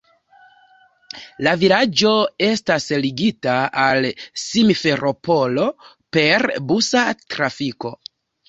[1.47, 2.13] La vilaĝo
[2.47, 4.09] estas ligita al
[4.47, 5.69] Simferopolo
[6.19, 7.95] per busa trafiko.